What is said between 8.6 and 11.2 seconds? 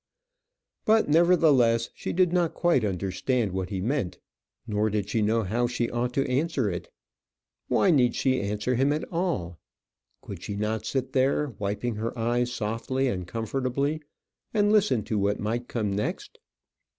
him at all? Could she not sit